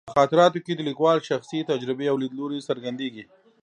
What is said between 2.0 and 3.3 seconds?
او لیدلوري څرګندېږي.